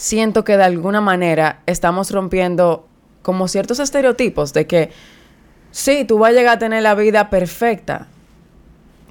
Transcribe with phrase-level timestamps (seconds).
[0.00, 2.88] siento que de alguna manera estamos rompiendo
[3.20, 4.90] como ciertos estereotipos de que
[5.72, 8.06] sí, tú vas a llegar a tener la vida perfecta.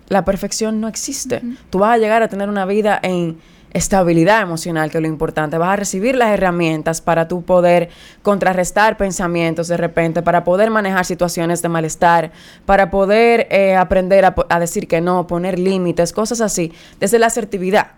[0.08, 1.44] La perfección no existe.
[1.70, 3.38] Tú vas a llegar a tener una vida en
[3.72, 5.60] estabilidad emocional, que es lo importante.
[5.60, 7.90] Vas a recibir las herramientas para tú poder
[8.24, 12.32] contrarrestar pensamientos de repente, para poder manejar situaciones de malestar,
[12.66, 17.28] para poder eh, aprender a, a decir que no, poner límites, cosas así, desde la
[17.28, 17.92] asertividad.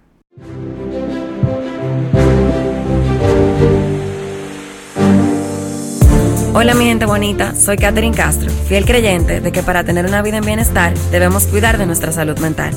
[6.53, 10.35] Hola mi gente bonita, soy Katherine Castro, fiel creyente de que para tener una vida
[10.35, 12.73] en bienestar debemos cuidar de nuestra salud mental.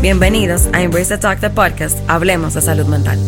[0.00, 3.18] Bienvenidos a Embrace the Talk, the podcast, Hablemos de Salud Mental.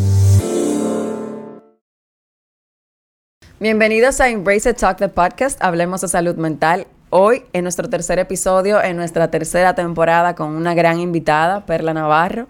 [3.61, 6.87] Bienvenidos a Embrace the Talk, the podcast, Hablemos de Salud Mental.
[7.11, 12.49] Hoy, en nuestro tercer episodio, en nuestra tercera temporada, con una gran invitada, Perla Navarro.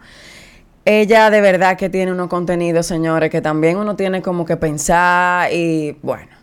[0.84, 5.52] Ella de verdad que tiene unos contenidos, señores, que también uno tiene como que pensar
[5.52, 6.36] y bueno,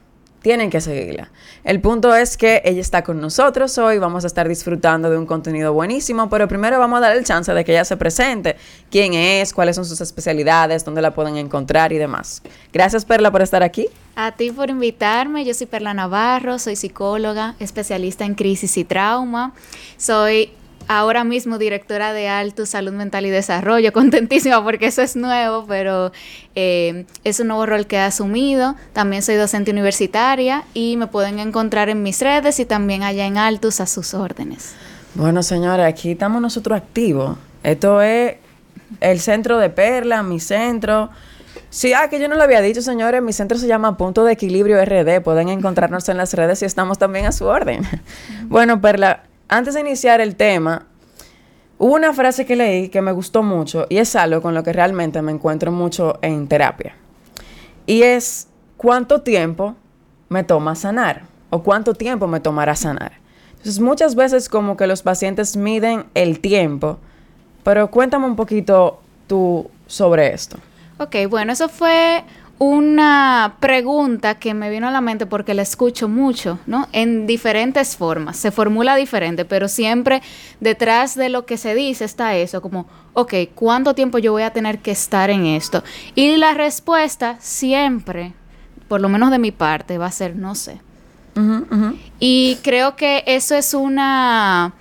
[0.43, 1.31] tienen que seguirla.
[1.63, 5.25] El punto es que ella está con nosotros hoy, vamos a estar disfrutando de un
[5.25, 8.57] contenido buenísimo, pero primero vamos a dar el chance de que ella se presente,
[8.91, 12.43] quién es, cuáles son sus especialidades, dónde la pueden encontrar y demás.
[12.71, 13.87] Gracias Perla por estar aquí.
[14.15, 19.53] A ti por invitarme, yo soy Perla Navarro, soy psicóloga, especialista en crisis y trauma,
[19.97, 20.51] soy
[20.87, 26.11] ahora mismo directora de Alto Salud Mental y Desarrollo, contentísima porque eso es nuevo, pero
[26.55, 28.75] eh, es un nuevo rol que he asumido.
[28.93, 33.37] También soy docente universitaria y me pueden encontrar en mis redes y también allá en
[33.37, 34.73] Altus a sus órdenes.
[35.15, 37.37] Bueno, señores, aquí estamos nosotros activos.
[37.63, 38.35] Esto es
[38.99, 41.09] el centro de Perla, mi centro.
[41.69, 43.21] Sí, ah, que yo no lo había dicho, señores.
[43.21, 45.21] Mi centro se llama Punto de Equilibrio RD.
[45.21, 47.83] Pueden encontrarnos en las redes y estamos también a su orden.
[48.47, 50.87] Bueno, Perla, antes de iniciar el tema,
[51.77, 54.73] hubo una frase que leí que me gustó mucho y es algo con lo que
[54.73, 56.95] realmente me encuentro mucho en terapia.
[57.85, 59.75] Y es cuánto tiempo
[60.29, 63.13] me toma sanar o cuánto tiempo me tomará sanar.
[63.51, 66.97] Entonces muchas veces como que los pacientes miden el tiempo,
[67.63, 70.57] pero cuéntame un poquito tú sobre esto.
[70.97, 72.23] Ok, bueno, eso fue
[72.63, 76.87] una pregunta que me vino a la mente porque la escucho mucho, ¿no?
[76.93, 80.21] En diferentes formas, se formula diferente, pero siempre
[80.61, 84.53] detrás de lo que se dice está eso, como, ok, ¿cuánto tiempo yo voy a
[84.53, 85.83] tener que estar en esto?
[86.15, 88.33] Y la respuesta siempre,
[88.87, 90.79] por lo menos de mi parte, va a ser no sé.
[92.19, 94.73] Y creo que eso es una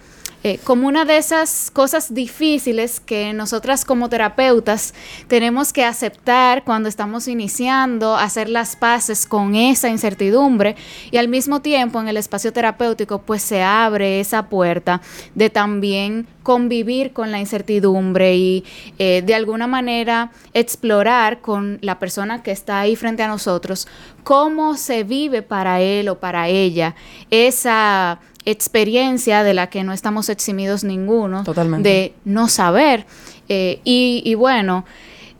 [0.45, 4.93] eh, como una de esas cosas difíciles que nosotras como terapeutas
[5.29, 10.75] tenemos que aceptar cuando estamos iniciando, hacer las paces con esa incertidumbre
[11.11, 15.01] y al mismo tiempo en el espacio terapéutico pues se abre esa puerta
[15.35, 18.65] de también convivir con la incertidumbre y
[18.99, 23.87] eh, de alguna manera explorar con la persona que está ahí frente a nosotros
[24.25, 26.95] cómo se vive para él o para ella
[27.31, 33.07] esa experiencia de la que no estamos eximidos ninguno, de no saber.
[33.49, 34.85] Eh, y, bueno,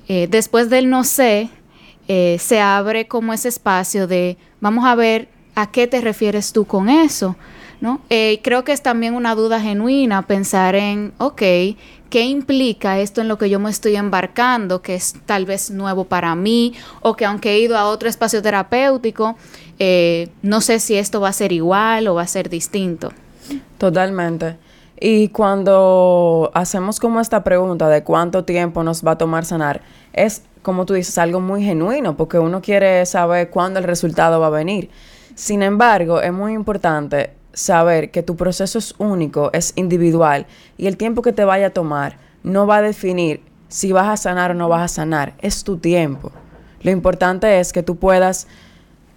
[0.09, 1.49] eh, después del no sé,
[2.09, 6.65] eh, se abre como ese espacio de vamos a ver a qué te refieres tú
[6.65, 7.37] con eso.
[7.81, 8.01] ¿no?
[8.09, 11.43] creo que es también una duda genuina pensar en, ok,
[12.11, 16.05] ¿qué implica esto en lo que yo me estoy embarcando, que es tal vez nuevo
[16.05, 19.37] para mí, o que aunque he ido a otro espacio terapéutico,
[19.85, 23.11] eh, no sé si esto va a ser igual o va a ser distinto.
[23.79, 24.57] Totalmente.
[25.01, 29.81] Y cuando hacemos como esta pregunta de cuánto tiempo nos va a tomar sanar,
[30.13, 34.47] es como tú dices, algo muy genuino, porque uno quiere saber cuándo el resultado va
[34.47, 34.89] a venir.
[35.35, 40.47] Sin embargo, es muy importante saber que tu proceso es único, es individual,
[40.79, 44.17] y el tiempo que te vaya a tomar no va a definir si vas a
[44.17, 46.31] sanar o no vas a sanar, es tu tiempo.
[46.83, 48.47] Lo importante es que tú puedas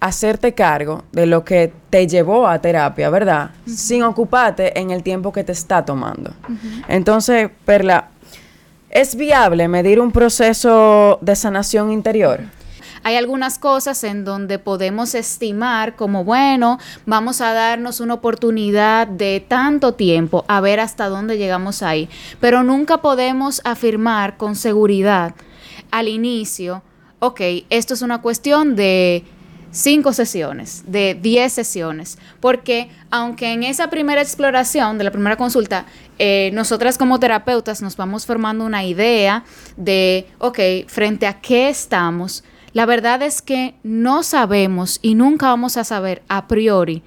[0.00, 3.50] hacerte cargo de lo que te llevó a terapia, ¿verdad?
[3.66, 6.32] Sin ocuparte en el tiempo que te está tomando.
[6.88, 8.08] Entonces, Perla,
[8.90, 12.40] ¿es viable medir un proceso de sanación interior?
[13.02, 19.44] Hay algunas cosas en donde podemos estimar como, bueno, vamos a darnos una oportunidad de
[19.46, 22.08] tanto tiempo a ver hasta dónde llegamos ahí,
[22.40, 25.36] pero nunca podemos afirmar con seguridad
[25.92, 26.82] al inicio,
[27.20, 27.40] ok,
[27.70, 29.24] esto es una cuestión de
[29.76, 35.84] cinco sesiones, de diez sesiones, porque aunque en esa primera exploración de la primera consulta,
[36.18, 39.44] eh, nosotras como terapeutas nos vamos formando una idea
[39.76, 40.58] de, ok,
[40.88, 42.42] frente a qué estamos,
[42.72, 47.02] la verdad es que no sabemos y nunca vamos a saber a priori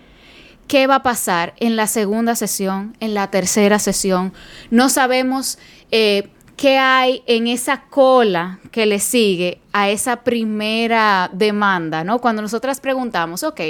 [0.68, 4.32] qué va a pasar en la segunda sesión, en la tercera sesión.
[4.70, 5.58] No sabemos
[5.90, 6.30] eh,
[6.60, 12.20] qué hay en esa cola que le sigue a esa primera demanda, ¿no?
[12.20, 13.62] Cuando nosotras preguntamos, ok,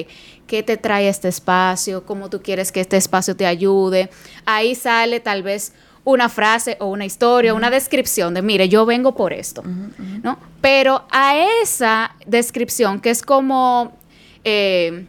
[0.48, 2.04] ¿qué te trae este espacio?
[2.04, 4.10] ¿Cómo tú quieres que este espacio te ayude?
[4.44, 9.14] Ahí sale tal vez una frase o una historia, una descripción de, mire, yo vengo
[9.14, 9.62] por esto,
[10.24, 10.40] ¿no?
[10.60, 13.94] Pero a esa descripción, que es como,
[14.44, 15.06] eh,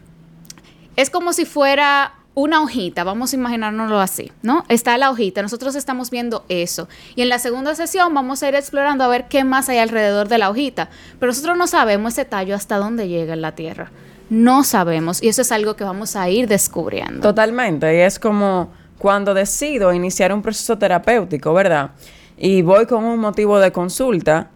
[0.97, 4.65] es como si fuera una hojita, vamos a imaginárnoslo así, ¿no?
[4.69, 6.89] Está la hojita, nosotros estamos viendo eso.
[7.17, 10.29] Y en la segunda sesión vamos a ir explorando a ver qué más hay alrededor
[10.29, 10.91] de la hojita.
[11.19, 13.91] Pero nosotros no sabemos ese tallo hasta dónde llega en la tierra.
[14.31, 15.23] No sabemos.
[15.23, 17.21] Y eso es algo que vamos a ir descubriendo.
[17.21, 17.97] Totalmente.
[17.97, 21.91] Y es como cuando decido iniciar un proceso terapéutico, ¿verdad?
[22.37, 24.51] Y voy con un motivo de consulta.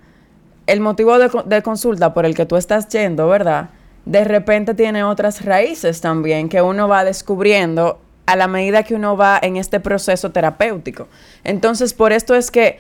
[0.67, 3.71] El motivo de, de consulta por el que tú estás yendo, ¿verdad?
[4.05, 9.17] De repente tiene otras raíces también que uno va descubriendo a la medida que uno
[9.17, 11.09] va en este proceso terapéutico.
[11.43, 12.79] Entonces, por esto es que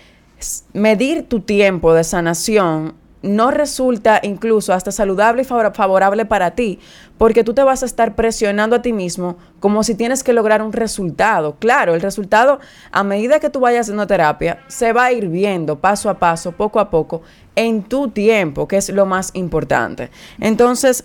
[0.73, 2.95] medir tu tiempo de sanación
[3.25, 6.79] no resulta incluso hasta saludable y favorable para ti,
[7.19, 10.63] porque tú te vas a estar presionando a ti mismo como si tienes que lograr
[10.63, 11.57] un resultado.
[11.59, 12.61] Claro, el resultado,
[12.93, 16.53] a medida que tú vayas haciendo terapia, se va a ir viendo paso a paso,
[16.53, 17.23] poco a poco,
[17.57, 20.11] en tu tiempo, que es lo más importante.
[20.39, 21.05] Entonces,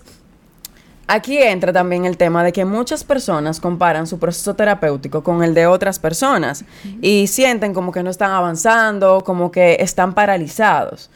[1.06, 5.54] aquí entra también el tema de que muchas personas comparan su proceso terapéutico con el
[5.54, 6.64] de otras personas
[7.00, 11.10] y sienten como que no están avanzando, como que están paralizados.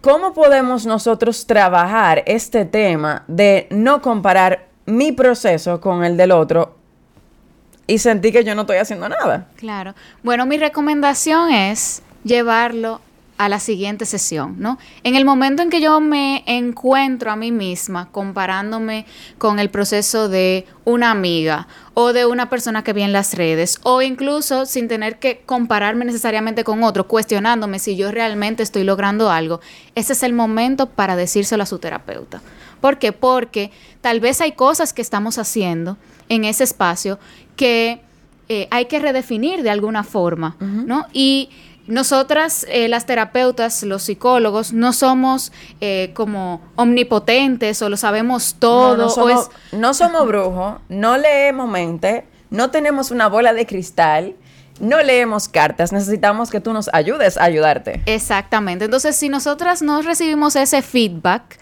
[0.00, 6.74] ¿Cómo podemos nosotros trabajar este tema de no comparar mi proceso con el del otro
[7.86, 9.48] y sentir que yo no estoy haciendo nada?
[9.56, 9.94] Claro.
[10.22, 13.02] Bueno, mi recomendación es llevarlo
[13.40, 14.78] a la siguiente sesión, ¿no?
[15.02, 19.06] En el momento en que yo me encuentro a mí misma comparándome
[19.38, 23.80] con el proceso de una amiga o de una persona que vi en las redes
[23.82, 29.30] o incluso sin tener que compararme necesariamente con otro, cuestionándome si yo realmente estoy logrando
[29.30, 29.60] algo,
[29.94, 32.42] ese es el momento para decírselo a su terapeuta.
[32.82, 33.12] ¿Por qué?
[33.12, 33.70] Porque
[34.02, 35.96] tal vez hay cosas que estamos haciendo
[36.28, 37.18] en ese espacio
[37.56, 38.02] que
[38.50, 41.06] eh, hay que redefinir de alguna forma, ¿no?
[41.14, 41.50] Y
[41.90, 48.96] nosotras, eh, las terapeutas, los psicólogos, no somos eh, como omnipotentes o lo sabemos todo.
[48.96, 54.34] No, somos, no somos brujos, no leemos mente, no tenemos una bola de cristal
[54.80, 58.00] no leemos cartas, necesitamos que tú nos ayudes a ayudarte.
[58.06, 58.86] Exactamente.
[58.86, 61.58] Entonces, si nosotras no recibimos ese feedback,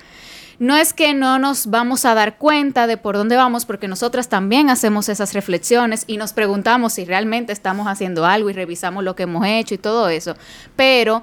[0.58, 4.28] no es que no nos vamos a dar cuenta de por dónde vamos, porque nosotras
[4.28, 9.14] también hacemos esas reflexiones y nos preguntamos si realmente estamos haciendo algo y revisamos lo
[9.14, 10.36] que hemos hecho y todo eso.
[10.74, 11.22] Pero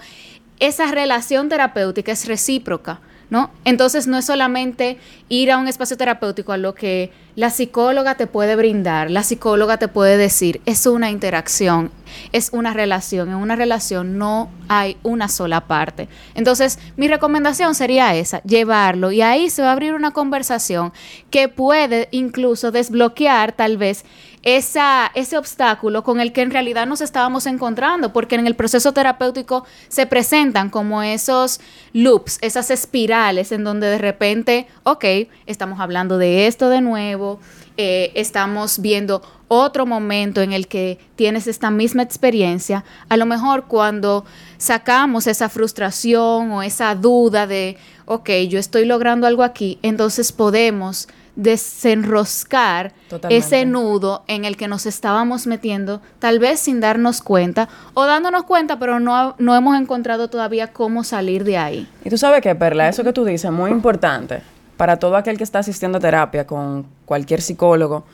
[0.59, 3.01] esa relación terapéutica es recíproca.
[3.29, 3.49] ¿No?
[3.63, 4.99] Entonces no es solamente
[5.29, 9.77] ir a un espacio terapéutico a lo que la psicóloga te puede brindar, la psicóloga
[9.77, 11.91] te puede decir, es una interacción,
[12.31, 13.29] es una relación.
[13.29, 16.07] En una relación no hay una sola parte.
[16.33, 20.93] Entonces, mi recomendación sería esa, llevarlo y ahí se va a abrir una conversación
[21.29, 24.05] que puede incluso desbloquear tal vez
[24.45, 29.65] ese obstáculo con el que en realidad nos estábamos encontrando, porque en el proceso terapéutico
[29.87, 31.59] se presentan como esos
[31.93, 35.03] loops, esas espirales en donde de repente, ok,
[35.47, 37.39] estamos hablando de esto de nuevo,
[37.77, 43.65] eh, estamos viendo otro momento en el que tienes esta misma experiencia, a lo mejor
[43.65, 44.25] cuando
[44.57, 51.07] sacamos esa frustración o esa duda de, ok, yo estoy logrando algo aquí, entonces podemos
[51.35, 52.93] desenroscar
[53.29, 58.43] ese nudo en el que nos estábamos metiendo, tal vez sin darnos cuenta o dándonos
[58.43, 61.87] cuenta, pero no, no hemos encontrado todavía cómo salir de ahí.
[62.03, 64.41] Y tú sabes que, Perla, eso que tú dices, muy importante
[64.77, 68.05] para todo aquel que está asistiendo a terapia con cualquier psicólogo,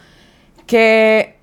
[0.68, 1.38] que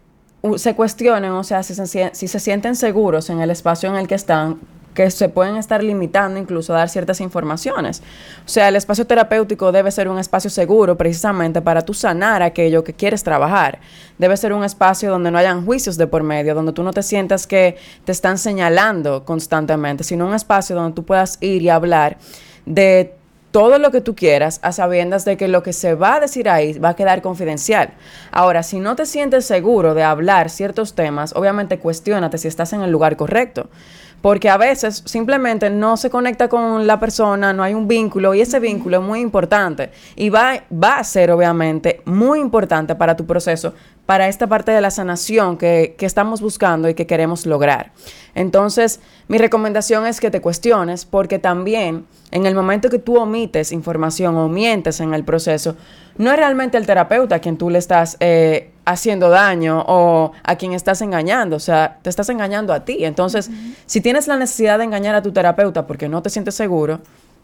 [0.57, 4.07] se cuestionen, o sea, si se, si se sienten seguros en el espacio en el
[4.07, 4.61] que están,
[4.99, 8.03] que se pueden estar limitando incluso a dar ciertas informaciones.
[8.45, 12.83] O sea, el espacio terapéutico debe ser un espacio seguro precisamente para tú sanar aquello
[12.83, 13.79] que quieres trabajar.
[14.19, 17.05] Debe ser un espacio donde no hayan juicios de por medio, donde tú no te
[17.05, 22.19] sientas que te están señalando constantemente, sino un espacio donde tú puedas ir y hablar
[22.67, 23.15] de
[23.51, 26.49] todo lo que tú quieras a sabiendas de que lo que se va a decir
[26.49, 27.91] ahí va a quedar confidencial.
[28.31, 32.83] Ahora, si no te sientes seguro de hablar ciertos temas, obviamente cuestionate si estás en
[32.83, 33.71] el lugar correcto.
[34.21, 38.41] Porque a veces simplemente no se conecta con la persona, no hay un vínculo y
[38.41, 43.27] ese vínculo es muy importante y va, va a ser obviamente muy importante para tu
[43.27, 43.75] proceso,
[44.09, 47.93] para esta parte de la sanación que, estamos buscando y que queremos lograr.
[48.35, 53.71] Entonces, mi recomendación es que te cuestiones porque también en el momento que tú omites
[53.71, 55.77] información o mientes en el proceso,
[56.17, 60.57] no es realmente el terapeuta a quien tú le estás eh, haciendo daño o a
[60.57, 63.05] quien estás engañando, o sea, te estás engañando a ti.
[63.05, 63.51] Entonces,
[63.85, 67.01] si tienes la necesidad de engañar a tu terapeuta porque no te sientes seguro,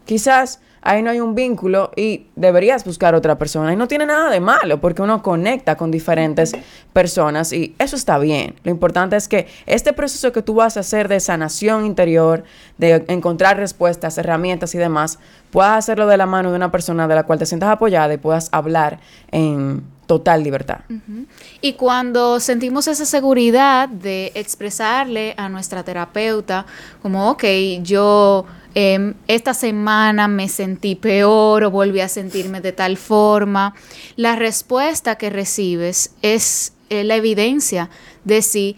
[0.06, 3.74] quizás ahí no hay un vínculo y deberías buscar otra persona.
[3.74, 6.52] Y no tiene nada de malo porque uno conecta con diferentes
[6.94, 8.54] personas y eso está bien.
[8.64, 12.44] Lo importante es que este proceso que tú vas a hacer de sanación interior,
[12.78, 15.18] de encontrar respuestas, herramientas y demás,
[15.50, 18.18] puedas hacerlo de la mano de una persona de la cual te sientas apoyada y
[18.18, 20.80] puedas hablar en total libertad.
[21.60, 26.66] Y cuando sentimos esa seguridad de expresarle a nuestra terapeuta,
[27.02, 27.44] como, ok,
[27.82, 33.74] yo Em, esta semana me sentí peor o volví a sentirme de tal forma.
[34.16, 37.88] La respuesta que recibes es eh, la evidencia
[38.24, 38.76] de si,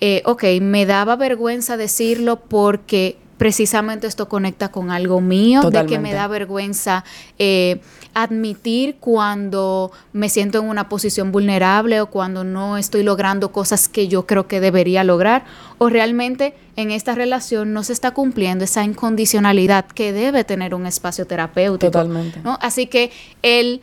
[0.00, 5.98] eh, ok, me daba vergüenza decirlo porque precisamente esto conecta con algo mío, de que
[5.98, 7.04] me da vergüenza
[7.38, 7.80] eh,
[8.14, 14.08] admitir cuando me siento en una posición vulnerable o cuando no estoy logrando cosas que
[14.08, 15.44] yo creo que debería lograr,
[15.78, 20.86] o realmente en esta relación no se está cumpliendo esa incondicionalidad que debe tener un
[20.86, 21.90] espacio terapéutico.
[21.90, 22.40] Totalmente.
[22.42, 22.58] ¿no?
[22.60, 23.10] Así que
[23.42, 23.82] el,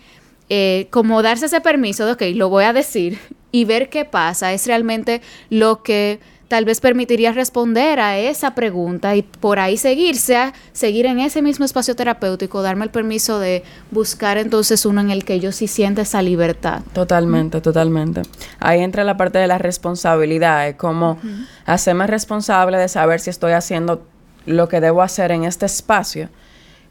[0.49, 3.19] eh, como darse ese permiso de, ok, lo voy a decir
[3.51, 6.19] y ver qué pasa, es realmente lo que
[6.51, 11.41] tal vez permitiría responder a esa pregunta y por ahí seguirse, a seguir en ese
[11.41, 15.67] mismo espacio terapéutico, darme el permiso de buscar entonces uno en el que yo sí
[15.67, 16.81] sienta esa libertad.
[16.91, 18.23] Totalmente, totalmente.
[18.59, 21.19] Ahí entra la parte de la responsabilidad, es como
[21.65, 24.05] hacerme responsable de saber si estoy haciendo
[24.45, 26.27] lo que debo hacer en este espacio.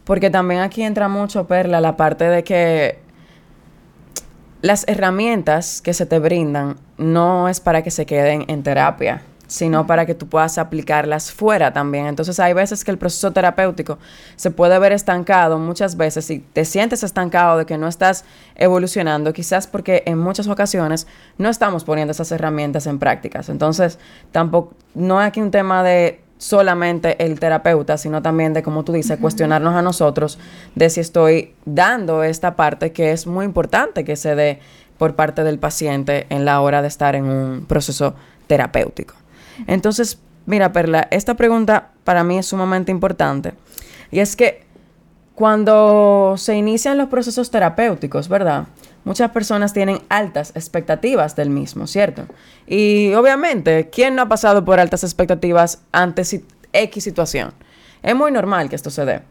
[0.05, 2.99] Porque también aquí entra mucho, Perla, la parte de que
[4.63, 9.21] las herramientas que se te brindan no es para que se queden en terapia
[9.51, 12.07] sino para que tú puedas aplicarlas fuera también.
[12.07, 13.99] Entonces hay veces que el proceso terapéutico
[14.37, 19.33] se puede ver estancado muchas veces si te sientes estancado de que no estás evolucionando,
[19.33, 23.49] quizás porque en muchas ocasiones no estamos poniendo esas herramientas en prácticas.
[23.49, 23.99] Entonces
[24.31, 28.93] tampoco, no hay aquí un tema de solamente el terapeuta, sino también de, como tú
[28.93, 30.39] dices, cuestionarnos a nosotros
[30.77, 34.61] de si estoy dando esta parte que es muy importante que se dé
[34.97, 38.15] por parte del paciente en la hora de estar en un proceso
[38.47, 39.20] terapéutico.
[39.67, 43.55] Entonces, mira, Perla, esta pregunta para mí es sumamente importante.
[44.11, 44.65] Y es que
[45.35, 48.67] cuando se inician los procesos terapéuticos, ¿verdad?
[49.05, 52.27] Muchas personas tienen altas expectativas del mismo, ¿cierto?
[52.67, 56.23] Y obviamente, ¿quién no ha pasado por altas expectativas ante
[56.73, 57.55] X situación?
[58.03, 59.23] Es muy normal que esto se dé.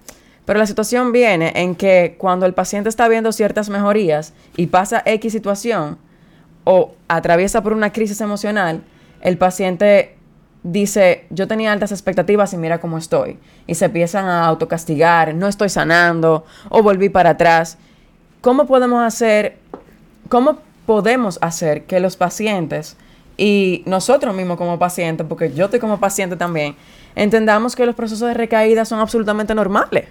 [0.45, 5.03] Pero la situación viene en que cuando el paciente está viendo ciertas mejorías y pasa
[5.05, 6.00] X situación
[6.63, 8.81] o atraviesa por una crisis emocional,
[9.21, 10.17] el paciente
[10.63, 13.38] dice, yo tenía altas expectativas y mira cómo estoy.
[13.68, 17.78] Y se empiezan a autocastigar, no estoy sanando o volví para atrás.
[18.42, 19.58] ¿Cómo podemos hacer,
[20.30, 22.98] cómo podemos hacer que los pacientes
[23.39, 26.75] y nosotros mismos como pacientes, porque yo estoy como paciente también,
[27.15, 30.08] entendamos que los procesos de recaída son absolutamente normales.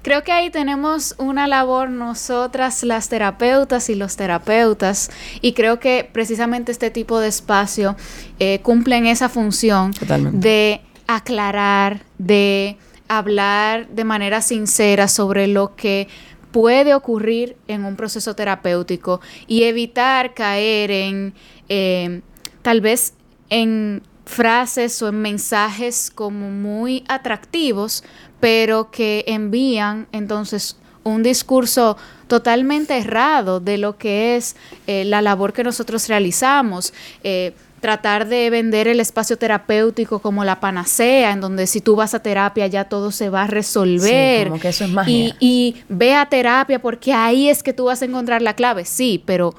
[0.00, 5.10] Creo que ahí tenemos una labor nosotras las terapeutas y los terapeutas
[5.42, 7.94] y creo que precisamente este tipo de espacio
[8.38, 9.92] eh, cumplen esa función
[10.32, 16.08] de aclarar, de hablar de manera sincera sobre lo que
[16.52, 21.34] puede ocurrir en un proceso terapéutico y evitar caer en
[21.68, 22.22] eh,
[22.62, 23.14] tal vez
[23.48, 28.04] en frases o en mensajes como muy atractivos,
[28.38, 31.96] pero que envían entonces un discurso
[32.28, 36.92] totalmente errado de lo que es eh, la labor que nosotros realizamos.
[37.24, 42.14] Eh, tratar de vender el espacio terapéutico como la panacea, en donde si tú vas
[42.14, 44.48] a terapia ya todo se va a resolver.
[44.48, 45.12] como que eso es magia.
[45.12, 48.84] Y, y ve a terapia porque ahí es que tú vas a encontrar la clave.
[48.84, 49.54] Sí, pero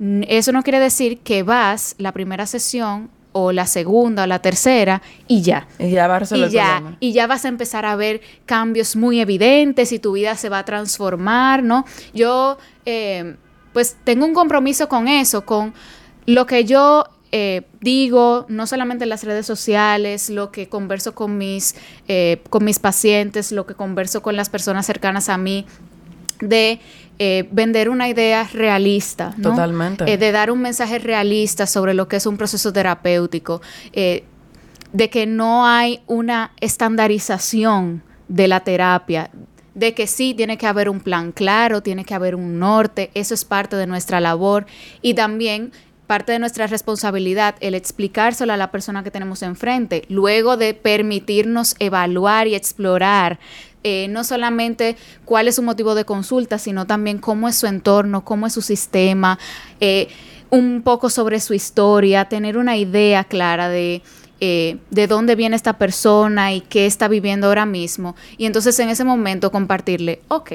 [0.00, 5.02] eso no quiere decir que vas la primera sesión o la segunda o la tercera
[5.26, 5.66] y ya.
[5.78, 9.20] Y ya vas a y ya, y ya vas a empezar a ver cambios muy
[9.20, 11.84] evidentes y tu vida se va a transformar, ¿no?
[12.12, 13.36] Yo, eh,
[13.72, 15.74] pues, tengo un compromiso con eso, con
[16.26, 17.04] lo que yo
[17.36, 21.74] eh, digo, no solamente en las redes sociales, lo que converso con mis,
[22.06, 25.66] eh, con mis pacientes, lo que converso con las personas cercanas a mí,
[26.38, 26.78] de
[27.18, 30.12] eh, vender una idea realista, Totalmente.
[30.12, 34.24] Eh, de dar un mensaje realista sobre lo que es un proceso terapéutico, eh,
[34.92, 39.30] de que no hay una estandarización de la terapia,
[39.74, 43.34] de que sí tiene que haber un plan claro, tiene que haber un norte, eso
[43.34, 44.66] es parte de nuestra labor
[45.02, 45.72] y también
[46.06, 51.76] parte de nuestra responsabilidad el explicárselo a la persona que tenemos enfrente, luego de permitirnos
[51.78, 53.38] evaluar y explorar
[53.86, 58.24] eh, no solamente cuál es su motivo de consulta, sino también cómo es su entorno,
[58.24, 59.38] cómo es su sistema,
[59.78, 60.08] eh,
[60.48, 64.00] un poco sobre su historia, tener una idea clara de
[64.40, 68.16] eh, de dónde viene esta persona y qué está viviendo ahora mismo.
[68.38, 70.52] Y entonces en ese momento compartirle, ok,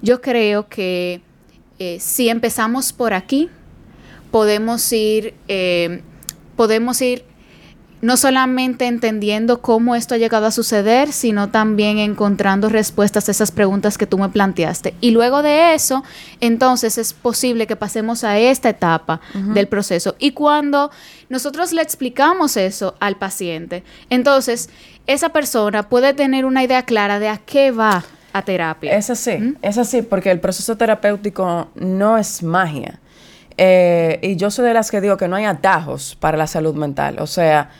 [0.00, 1.20] yo creo que
[1.98, 3.50] si empezamos por aquí,
[4.30, 5.34] podemos ir,
[6.56, 7.24] podemos ir
[8.02, 13.52] no solamente entendiendo cómo esto ha llegado a suceder, sino también encontrando respuestas a esas
[13.52, 14.94] preguntas que tú me planteaste.
[15.00, 16.02] Y luego de eso,
[16.40, 19.20] entonces es posible que pasemos a esta etapa
[19.54, 20.16] del proceso.
[20.18, 20.90] Y cuando
[21.28, 24.68] nosotros le explicamos eso al paciente, entonces
[25.06, 28.96] esa persona puede tener una idea clara de a qué va a terapia.
[28.96, 32.98] Es así, es así, porque el proceso terapéutico no es magia.
[33.56, 36.74] Eh, y yo soy de las que digo que no hay atajos para la salud
[36.74, 37.20] mental.
[37.20, 37.70] O sea,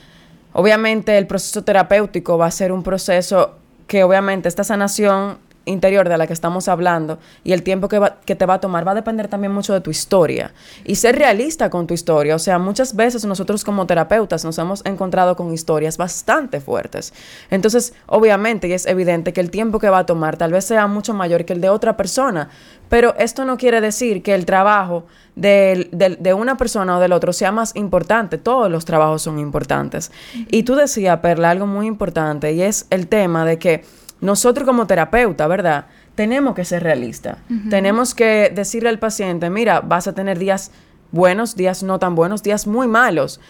[0.53, 3.57] Obviamente el proceso terapéutico va a ser un proceso
[3.87, 8.01] que obviamente esta sanación interior de la que estamos hablando y el tiempo que,
[8.35, 10.53] te va a tomar va a depender también mucho de tu historia
[10.85, 12.35] y ser realista con tu historia.
[12.35, 17.13] O sea, muchas veces nosotros como terapeutas nos hemos encontrado con historias bastante fuertes.
[17.51, 20.87] Entonces, obviamente, y es evidente que el tiempo que va a tomar tal vez sea
[20.87, 22.49] mucho mayor que el de otra persona,
[22.89, 27.33] pero esto no quiere decir que el trabajo de, de, una persona o del otro
[27.33, 28.37] sea más importante.
[28.37, 30.13] Todos los trabajos son importantes.
[30.51, 33.85] Y tú decías, Perla, algo muy importante y es el tema de que
[34.23, 35.87] nosotros como terapeuta, ¿verdad?
[36.15, 37.39] Tenemos que ser realistas.
[37.69, 40.71] Tenemos que decirle al paciente, mira, vas a tener días
[41.11, 43.41] buenos, días no tan buenos, días muy malos.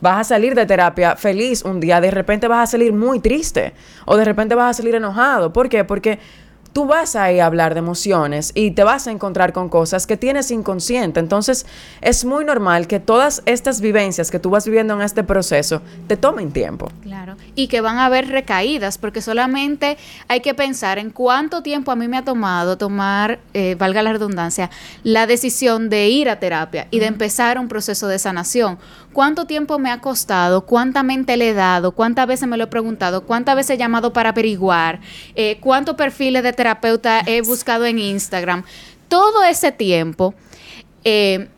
[0.00, 3.74] Vas a salir de terapia feliz un día, de repente vas a salir muy triste
[4.06, 5.52] o de repente vas a salir enojado.
[5.52, 5.84] ¿Por qué?
[5.84, 6.18] Porque
[6.72, 10.06] tú vas a ir a hablar de emociones y te vas a encontrar con cosas
[10.06, 11.20] que tienes inconsciente.
[11.20, 11.66] Entonces,
[12.00, 16.16] es muy normal que todas estas vivencias que tú vas viviendo en este proceso te
[16.16, 16.90] tomen tiempo.
[17.02, 17.36] Claro.
[17.54, 19.98] Y que van a haber recaídas, porque solamente
[20.28, 24.12] hay que pensar en cuánto tiempo a mí me ha tomado tomar, eh, valga la
[24.12, 24.70] redundancia,
[25.02, 28.78] la decisión de ir a terapia y de empezar un proceso de sanación.
[29.12, 30.62] ¿Cuánto tiempo me ha costado?
[30.64, 31.92] ¿Cuánta mente le he dado?
[31.92, 33.24] ¿Cuántas veces me lo he preguntado?
[33.24, 35.00] ¿Cuántas veces he llamado para averiguar?
[35.34, 38.62] Eh, ¿Cuántos perfiles de terapeuta he buscado en Instagram?
[39.08, 40.34] Todo ese tiempo...
[41.04, 41.48] Eh,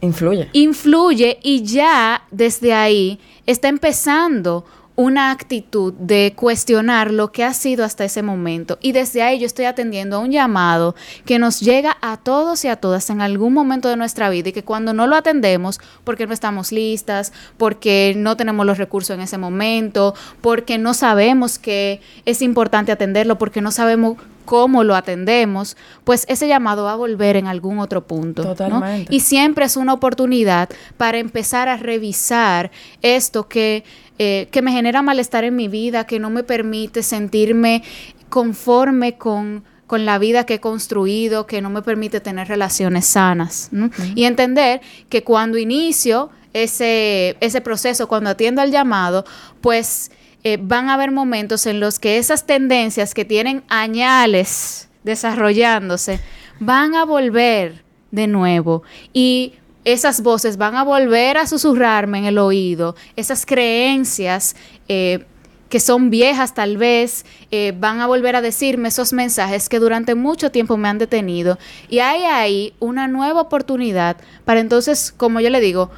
[0.00, 0.48] influye.
[0.52, 4.64] Influye y ya desde ahí está empezando
[4.96, 8.78] una actitud de cuestionar lo que ha sido hasta ese momento.
[8.80, 10.94] Y desde ahí yo estoy atendiendo a un llamado
[11.26, 14.52] que nos llega a todos y a todas en algún momento de nuestra vida y
[14.52, 19.20] que cuando no lo atendemos, porque no estamos listas, porque no tenemos los recursos en
[19.20, 24.16] ese momento, porque no sabemos que es importante atenderlo, porque no sabemos
[24.46, 28.42] cómo lo atendemos, pues ese llamado va a volver en algún otro punto.
[28.42, 29.14] Totalmente.
[29.14, 32.70] Y siempre es una oportunidad para empezar a revisar
[33.02, 33.84] esto que
[34.18, 37.82] eh, que me genera malestar en mi vida, que no me permite sentirme
[38.30, 43.70] conforme con, la vida que he construido, que no me permite tener relaciones sanas.
[44.14, 44.80] Y entender
[45.10, 49.26] que cuando inicio ese, ese proceso, cuando atiendo al llamado,
[49.60, 50.10] pues
[50.48, 56.20] eh, van a haber momentos en los que esas tendencias que tienen añales desarrollándose
[56.60, 57.82] van a volver
[58.12, 58.84] de nuevo.
[59.12, 59.54] Y
[59.84, 64.54] esas voces van a volver a susurrarme en el oído, esas creencias
[64.86, 65.24] eh,
[65.68, 70.14] que son viejas tal vez, eh, van a volver a decirme esos mensajes que durante
[70.14, 71.58] mucho tiempo me han detenido.
[71.88, 75.90] Y hay ahí una nueva oportunidad para entonces, como yo le digo,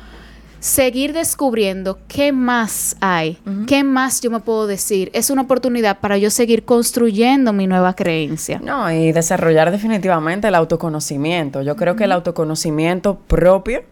[0.60, 5.10] seguir descubriendo qué más hay, qué más yo me puedo decir.
[5.12, 8.60] Es una oportunidad para yo seguir construyendo mi nueva creencia.
[8.62, 11.62] No, y desarrollar definitivamente el autoconocimiento.
[11.62, 13.82] Yo creo que el autoconocimiento propio,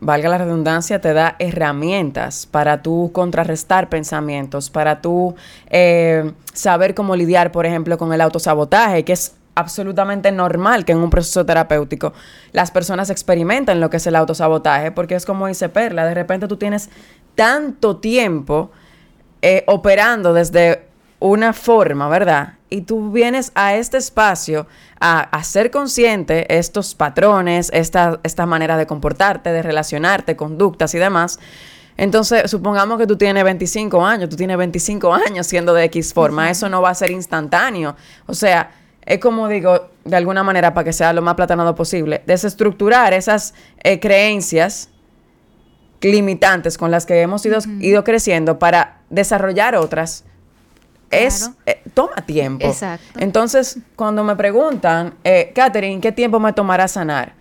[0.00, 5.34] valga la redundancia, te da herramientas para tú contrarrestar pensamientos, para tú
[5.70, 10.98] eh, saber cómo lidiar, por ejemplo, con el autosabotaje, que es absolutamente normal que en
[10.98, 12.12] un proceso terapéutico
[12.52, 16.46] las personas experimenten lo que es el autosabotaje, porque es como dice Perla, de repente
[16.46, 16.90] tú tienes
[17.34, 18.70] tanto tiempo
[19.42, 20.86] eh, operando desde
[21.18, 22.54] una forma, ¿verdad?
[22.68, 24.66] Y tú vienes a este espacio
[25.00, 30.98] a, a ser consciente estos patrones, esta, esta manera de comportarte, de relacionarte, conductas y
[30.98, 31.38] demás.
[31.96, 36.50] Entonces, supongamos que tú tienes 25 años, tú tienes 25 años siendo de X forma,
[36.50, 37.96] eso no va a ser instantáneo.
[38.26, 38.70] O sea,
[39.06, 43.54] es como digo, de alguna manera, para que sea lo más platanado posible, desestructurar esas
[43.82, 44.90] eh, creencias
[46.00, 50.24] limitantes con las que hemos ido, ido creciendo para desarrollar otras.
[51.10, 52.66] Es, eh, toma tiempo.
[52.66, 53.20] Exacto.
[53.20, 57.34] Entonces, cuando me preguntan, eh, Catherine, ¿qué tiempo me tomará sanar?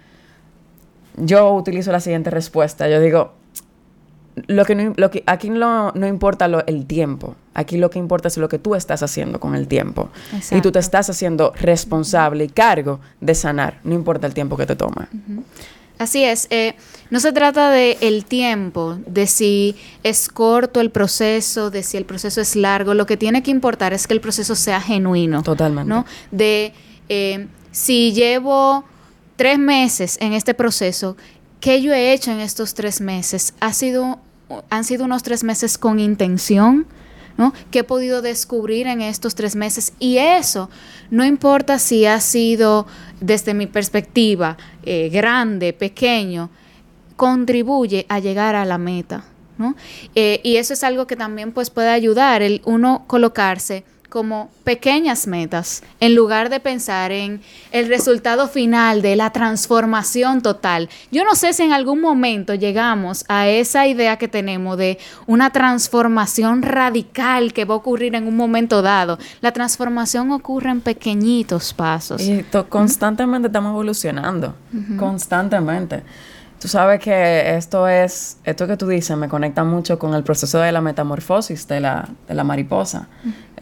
[1.17, 2.87] Yo utilizo la siguiente respuesta.
[2.87, 3.33] Yo digo,
[4.47, 8.27] lo que, lo que aquí no, no importa lo, el tiempo, aquí lo que importa
[8.27, 10.09] es lo que tú estás haciendo con el tiempo.
[10.51, 14.65] Y tú te estás haciendo responsable y cargo de sanar, no importa el tiempo que
[14.65, 15.07] te toma.
[15.97, 16.47] Así es.
[16.49, 16.75] Eh,
[17.09, 22.05] no se trata de el tiempo, de si es corto el proceso, de si el
[22.05, 22.93] proceso es largo.
[22.93, 25.41] Lo que tiene que importar es que el proceso sea genuino.
[25.41, 25.87] Totalmente.
[25.87, 26.05] ¿no?
[26.31, 26.73] De
[27.07, 28.83] eh, si llevo
[29.35, 31.15] tres meses en este proceso,
[31.59, 33.53] ¿qué yo he hecho en estos tres meses?
[33.59, 34.19] Ha sido,
[34.69, 36.85] han sido unos tres meses con intención,
[37.37, 37.53] ¿no?
[37.71, 39.93] ¿Qué he podido descubrir en estos tres meses?
[39.99, 40.69] Y eso,
[41.09, 42.87] no importa si ha sido,
[43.19, 46.49] desde mi perspectiva, eh, grande, pequeño,
[47.15, 49.25] contribuye a llegar a la meta,
[49.57, 49.75] ¿no?
[50.15, 55.27] Eh, y eso es algo que también pues puede ayudar el uno colocarse como pequeñas
[55.27, 57.41] metas, en lugar de pensar en
[57.71, 60.89] el resultado final de la transformación total.
[61.11, 65.49] Yo no sé si en algún momento llegamos a esa idea que tenemos de una
[65.49, 69.17] transformación radical que va a ocurrir en un momento dado.
[69.41, 72.21] La transformación ocurre en pequeñitos pasos.
[72.21, 74.55] Y constantemente estamos evolucionando,
[74.97, 76.03] constantemente.
[76.59, 80.59] Tú sabes que esto es, esto que tú dices me conecta mucho con el proceso
[80.59, 83.07] de la metamorfosis de la, de la mariposa.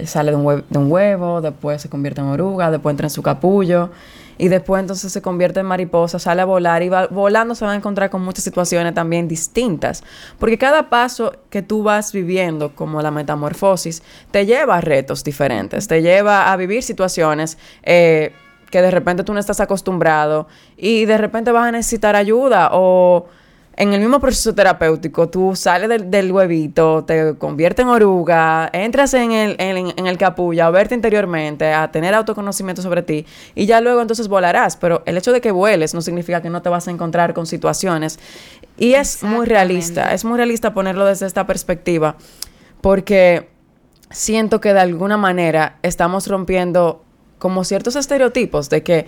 [0.05, 3.21] Sale de un, de un, huevo, después se convierte en oruga, después entra en su
[3.21, 3.91] capullo
[4.37, 7.71] y después entonces se convierte en mariposa, sale a volar y va, volando se va
[7.71, 10.03] a encontrar con muchas situaciones también distintas.
[10.39, 14.01] Porque cada paso que tú vas viviendo como la metamorfosis
[14.31, 17.57] te lleva a retos diferentes, te lleva a vivir situaciones.
[17.83, 18.33] Eh,
[18.69, 23.27] que de repente tú no estás acostumbrado y de repente vas a necesitar ayuda o
[23.75, 29.31] en el mismo proceso terapéutico tú sales del, huevito, te conviertes en oruga, entras en
[29.31, 34.01] el, en, el capullo a verte interiormente, a tener autoconocimiento sobre ti y ya luego
[34.01, 34.77] entonces volarás.
[34.77, 37.47] Pero el hecho de que vueles no significa que no te vas a encontrar con
[37.47, 38.19] situaciones.
[38.77, 42.15] Y es muy realista, es muy realista ponerlo desde esta perspectiva
[42.81, 43.49] porque
[44.11, 47.03] siento que de alguna manera estamos rompiendo
[47.39, 49.07] como ciertos estereotipos de que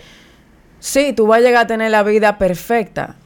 [0.80, 3.18] sí, tú vas a llegar a tener la vida perfecta.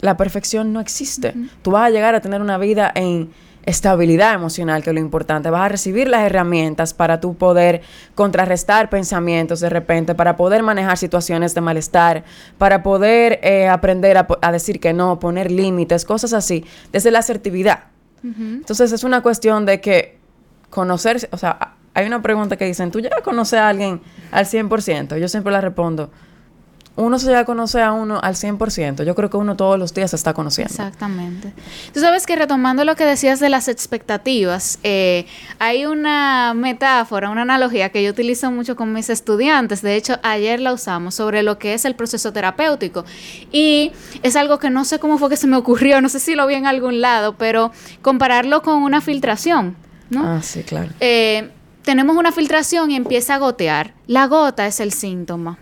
[0.00, 1.34] La perfección no existe.
[1.62, 3.30] Tú vas a llegar a tener una vida en
[3.68, 5.50] estabilidad emocional, que es lo importante.
[5.50, 7.82] Vas a recibir las herramientas para tú poder
[8.14, 12.24] contrarrestar pensamientos de repente, para poder manejar situaciones de malestar,
[12.56, 17.84] para poder eh, aprender a, decir que no, poner límites, cosas así, desde la asertividad.
[18.22, 20.18] Entonces es una cuestión de que
[20.70, 24.00] conocerse, o sea, hay una pregunta que dicen, ¿tú ya conoces a alguien
[24.32, 25.18] al 100%?
[25.18, 26.10] Yo siempre la respondo,
[26.98, 29.04] uno se llega a conocer a uno al 100%.
[29.04, 30.72] Yo creo que uno todos los días se está conociendo.
[30.72, 31.52] Exactamente.
[31.94, 35.26] Tú sabes que retomando lo que decías de las expectativas, eh,
[35.60, 39.80] hay una metáfora, una analogía que yo utilizo mucho con mis estudiantes.
[39.80, 43.04] De hecho, ayer la usamos sobre lo que es el proceso terapéutico.
[43.52, 43.92] Y
[44.24, 46.48] es algo que no sé cómo fue que se me ocurrió, no sé si lo
[46.48, 47.70] vi en algún lado, pero
[48.02, 49.76] compararlo con una filtración.
[50.10, 50.24] ¿no?
[50.24, 50.90] Ah, sí, claro.
[50.98, 51.50] Eh,
[51.82, 53.94] tenemos una filtración y empieza a gotear.
[54.08, 55.58] La gota es el síntoma.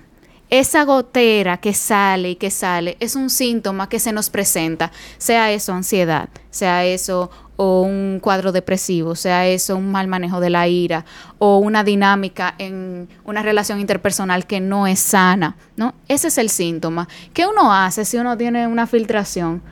[0.48, 5.50] Esa gotera que sale y que sale es un síntoma que se nos presenta, sea
[5.50, 10.68] eso ansiedad, sea eso o un cuadro depresivo, sea eso un mal manejo de la
[10.68, 11.04] ira
[11.38, 15.94] o una dinámica en una relación interpersonal que no es sana, ¿no?
[16.06, 17.08] Ese es el síntoma.
[17.32, 19.62] ¿Qué uno hace si uno tiene una filtración?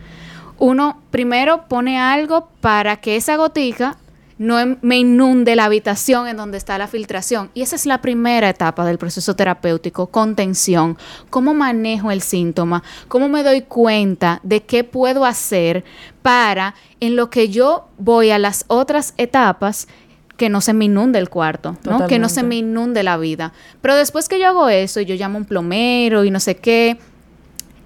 [0.59, 3.97] Uno primero pone algo para que esa gotica
[4.39, 7.51] no em, me inunde la habitación en donde está la filtración.
[7.55, 10.99] Y esa es la primera etapa del proceso terapéutico, contención.
[11.31, 12.83] ¿Cómo manejo el síntoma?
[13.09, 15.85] ¿Cómo me doy cuenta de qué puedo hacer
[16.23, 19.89] para, en lo que yo voy a las otras etapas,
[20.37, 22.07] que no se me inunde el cuarto, ¿no?
[22.09, 23.53] Que no se me inunde la vida.
[23.81, 26.57] Pero después que yo hago eso y yo llamo a un plomero y no sé
[26.57, 26.99] qué,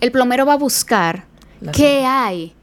[0.00, 1.26] el plomero va a buscar
[1.72, 2.54] qué hay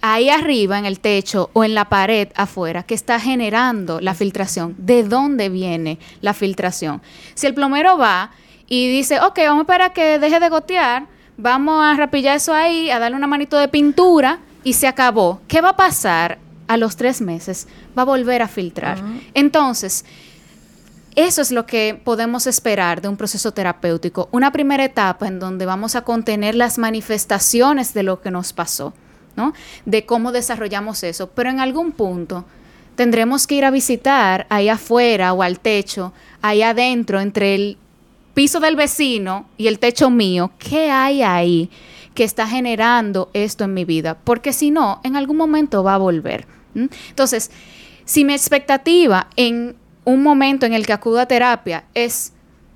[0.00, 4.74] ahí arriba en el techo o en la pared afuera que está generando la filtración.
[4.78, 7.02] ¿De dónde viene la filtración?
[7.34, 8.30] Si el plomero va
[8.68, 11.06] y dice, ok, vamos para que deje de gotear,
[11.36, 15.40] vamos a rapillar eso ahí, a darle una manito de pintura y se acabó.
[15.48, 17.66] ¿Qué va a pasar a los tres meses?
[17.96, 18.98] Va a volver a filtrar.
[19.34, 20.04] Entonces,
[21.16, 24.28] eso es lo que podemos esperar de un proceso terapéutico.
[24.30, 28.92] Una primera etapa en donde vamos a contener las manifestaciones de lo que nos pasó.
[29.84, 31.30] De cómo desarrollamos eso.
[31.30, 32.44] Pero en algún punto
[32.94, 37.78] tendremos que ir a visitar ahí afuera o al techo, ahí adentro, entre el
[38.34, 41.70] piso del vecino y el techo mío, ¿qué hay ahí
[42.14, 44.16] que está generando esto en mi vida?
[44.22, 46.46] Porque si no, en algún momento va a volver.
[46.74, 47.50] Entonces,
[48.04, 52.32] si mi expectativa en un momento en el que acudo a terapia es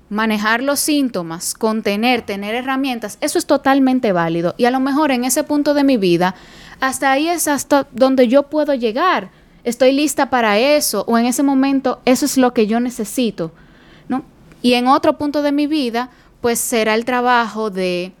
[0.09, 4.53] manejar los síntomas, contener, tener herramientas, eso es totalmente válido.
[4.57, 6.35] Y a lo mejor en ese punto de mi vida,
[6.79, 9.29] hasta ahí es hasta donde yo puedo llegar.
[9.63, 13.51] Estoy lista para eso o en ese momento eso es lo que yo necesito,
[14.09, 14.23] ¿no?
[14.61, 16.09] Y en otro punto de mi vida,
[16.41, 18.11] pues será el trabajo de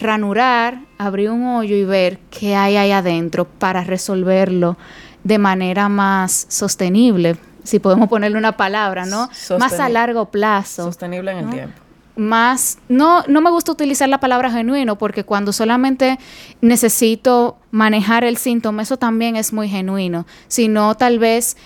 [0.00, 4.76] ranurar, abrir un hoyo y ver qué hay ahí adentro para resolverlo
[5.24, 7.36] de manera más sostenible,
[7.68, 9.28] si podemos ponerle una palabra, ¿no?
[9.58, 10.84] Más a largo plazo.
[10.84, 11.80] Sostenible en el tiempo.
[12.16, 16.18] Más, no, no me gusta utilizar la palabra genuino porque cuando solamente
[16.60, 21.56] necesito manejar el síntoma, eso también es muy genuino, sino tal vez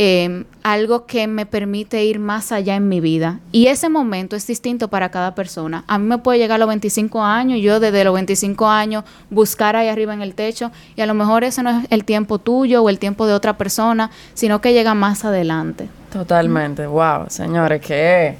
[0.00, 3.40] Em, algo que me permite ir más allá en mi vida.
[3.50, 5.82] Y ese momento es distinto para cada persona.
[5.88, 9.74] A mí me puede llegar a los 25 años, yo desde los 25 años buscar
[9.74, 12.84] ahí arriba en el techo, y a lo mejor ese no es el tiempo tuyo
[12.84, 15.88] o el tiempo de otra persona, sino que llega más adelante.
[16.12, 18.36] Totalmente, wow, señores, qué,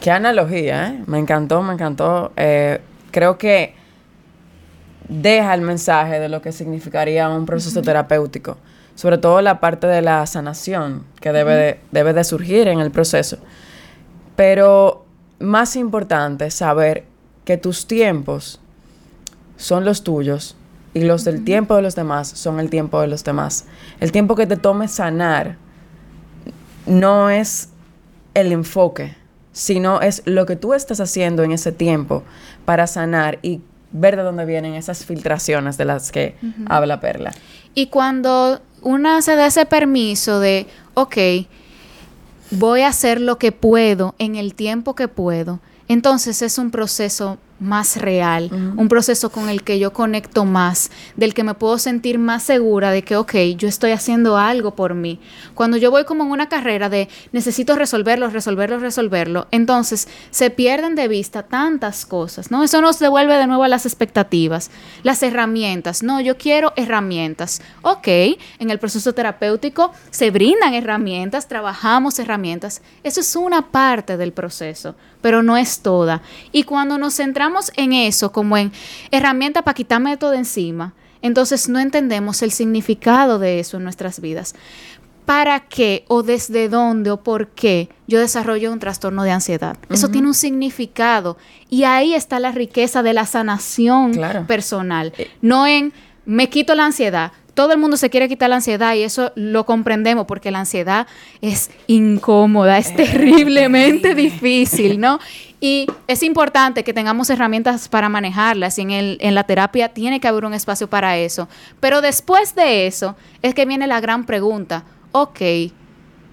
[0.00, 1.02] qué analogía, ¿eh?
[1.06, 2.30] Me encantó, me encantó.
[2.36, 2.80] Eh,
[3.10, 3.74] creo que
[5.08, 8.58] deja el mensaje de lo que significaría un proceso terapéutico
[8.94, 12.90] sobre todo la parte de la sanación que debe, de, debe de surgir en el
[12.90, 13.38] proceso.
[14.36, 15.04] Pero
[15.38, 17.04] más importante saber
[17.44, 18.60] que tus tiempos
[19.56, 20.56] son los tuyos
[20.94, 23.66] y los del tiempo de los demás son el tiempo de los demás.
[24.00, 25.56] El tiempo que te tome sanar
[26.86, 27.70] no es
[28.34, 29.16] el enfoque,
[29.52, 32.22] sino es lo que tú estás haciendo en ese tiempo
[32.64, 33.60] para sanar y
[33.92, 37.32] ver de dónde vienen esas filtraciones de las que habla Perla.
[37.74, 41.16] Y cuando una se da ese permiso de, ok,
[42.52, 47.38] voy a hacer lo que puedo en el tiempo que puedo, entonces es un proceso
[47.60, 52.18] más real, un proceso con el que yo conecto más, del que me puedo sentir
[52.18, 55.20] más segura de que, ok, yo estoy haciendo algo por mí.
[55.54, 60.96] Cuando yo voy como en una carrera de necesito resolverlo, resolverlo, resolverlo, entonces se pierden
[60.96, 62.64] de vista tantas cosas, ¿no?
[62.64, 64.70] Eso nos devuelve de nuevo a las expectativas,
[65.02, 67.62] las herramientas, no, yo quiero herramientas.
[67.82, 74.32] Ok, en el proceso terapéutico se brindan herramientas, trabajamos herramientas, eso es una parte del
[74.32, 76.22] proceso, pero no es toda.
[76.52, 77.43] Y cuando nos centramos
[77.76, 78.72] en eso como en
[79.10, 84.20] herramienta para quitarme todo de encima, entonces no entendemos el significado de eso en nuestras
[84.20, 84.54] vidas.
[85.24, 89.78] ¿Para qué o desde dónde o por qué yo desarrollo un trastorno de ansiedad?
[89.88, 91.38] Eso tiene un significado
[91.70, 94.12] y ahí está la riqueza de la sanación
[94.46, 95.30] personal, eh.
[95.40, 95.94] no en
[96.26, 99.64] me quito la ansiedad, todo el mundo se quiere quitar la ansiedad y eso lo
[99.64, 101.06] comprendemos porque la ansiedad
[101.40, 105.20] es incómoda, es terriblemente difícil, ¿no?
[105.64, 110.20] Y es importante que tengamos herramientas para manejarlas y en, el, en la terapia tiene
[110.20, 111.48] que haber un espacio para eso.
[111.80, 115.40] Pero después de eso es que viene la gran pregunta, ok,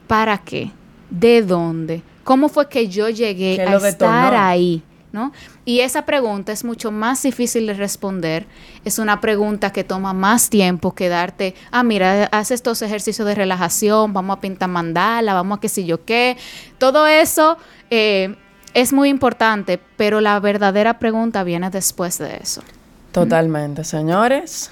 [0.07, 0.71] ¿para qué?
[1.09, 2.03] ¿De dónde?
[2.25, 4.83] ¿Cómo fue que yo llegué a estar ahí?
[5.13, 5.31] ¿No?
[5.63, 8.47] Y esa pregunta es mucho más difícil de responder.
[8.83, 13.35] Es una pregunta que toma más tiempo que darte, ah, mira, haz estos ejercicios de
[13.35, 16.35] relajación, vamos a pintar mandala, vamos a qué sé yo qué.
[16.77, 17.57] Todo eso
[17.89, 18.35] eh,
[18.73, 22.61] es muy importante, pero la verdadera pregunta viene después de eso.
[23.11, 24.71] Totalmente, señores.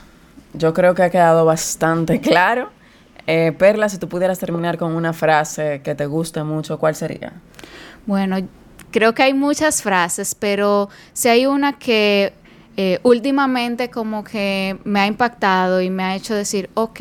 [0.53, 2.69] Yo creo que ha quedado bastante claro.
[3.27, 7.33] Eh, Perla, si tú pudieras terminar con una frase que te guste mucho, ¿cuál sería?
[8.05, 8.37] Bueno,
[8.91, 12.33] creo que hay muchas frases, pero si hay una que
[12.77, 16.99] eh, últimamente como que me ha impactado y me ha hecho decir, ok,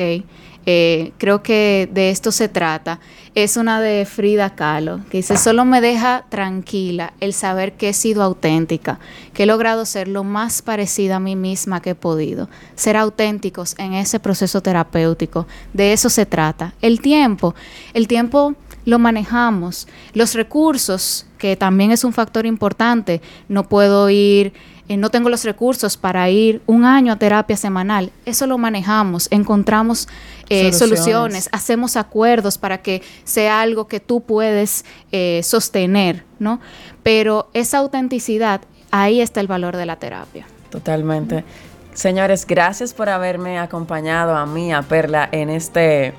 [0.70, 3.00] eh, creo que de esto se trata,
[3.34, 7.92] es una de Frida Kahlo, que dice, solo me deja tranquila el saber que he
[7.94, 8.98] sido auténtica,
[9.32, 13.76] que he logrado ser lo más parecida a mí misma que he podido, ser auténticos
[13.78, 16.74] en ese proceso terapéutico, de eso se trata.
[16.82, 17.54] El tiempo,
[17.94, 18.54] el tiempo
[18.88, 24.54] lo manejamos, los recursos, que también es un factor importante, no puedo ir
[24.88, 28.10] eh, no tengo los recursos para ir un año a terapia semanal.
[28.24, 30.08] Eso lo manejamos, encontramos
[30.48, 31.50] eh, soluciones.
[31.52, 36.58] hacemos acuerdos para que sea algo que tú puedes eh, sostener, ¿no?
[37.02, 40.46] Pero esa autenticidad, ahí está el valor de la terapia.
[40.70, 41.44] Totalmente.
[41.92, 46.14] Señores, gracias por haberme acompañado a mí, a Perla, en este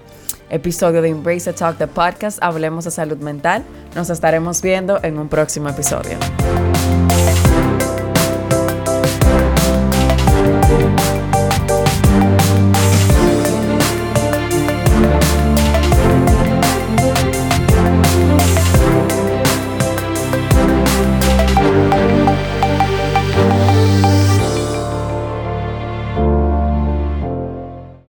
[0.50, 2.40] episodio de Embrace the Talk, the podcast.
[2.42, 3.64] Hablemos de salud mental.
[3.96, 6.18] Nos estaremos viendo en un próximo episodio.